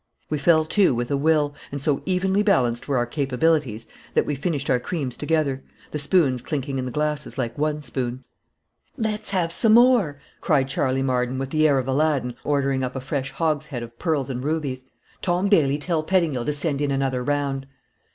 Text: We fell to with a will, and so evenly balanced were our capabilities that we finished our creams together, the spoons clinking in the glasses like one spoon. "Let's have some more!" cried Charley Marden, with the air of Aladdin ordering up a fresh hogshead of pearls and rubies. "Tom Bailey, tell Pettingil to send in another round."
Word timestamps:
We 0.31 0.39
fell 0.39 0.65
to 0.65 0.95
with 0.95 1.11
a 1.11 1.15
will, 1.15 1.53
and 1.71 1.79
so 1.79 2.01
evenly 2.07 2.41
balanced 2.41 2.87
were 2.87 2.97
our 2.97 3.05
capabilities 3.05 3.85
that 4.15 4.25
we 4.25 4.33
finished 4.33 4.67
our 4.71 4.79
creams 4.79 5.15
together, 5.15 5.63
the 5.91 5.99
spoons 5.99 6.41
clinking 6.41 6.79
in 6.79 6.85
the 6.85 6.91
glasses 6.91 7.37
like 7.37 7.55
one 7.55 7.81
spoon. 7.81 8.23
"Let's 8.97 9.29
have 9.29 9.51
some 9.51 9.75
more!" 9.75 10.19
cried 10.39 10.67
Charley 10.67 11.03
Marden, 11.03 11.37
with 11.37 11.51
the 11.51 11.67
air 11.67 11.77
of 11.77 11.87
Aladdin 11.87 12.35
ordering 12.43 12.83
up 12.83 12.95
a 12.95 12.99
fresh 12.99 13.29
hogshead 13.29 13.83
of 13.83 13.99
pearls 13.99 14.27
and 14.31 14.43
rubies. 14.43 14.85
"Tom 15.21 15.45
Bailey, 15.45 15.77
tell 15.77 16.01
Pettingil 16.01 16.45
to 16.45 16.53
send 16.53 16.81
in 16.81 16.89
another 16.89 17.23
round." 17.23 17.67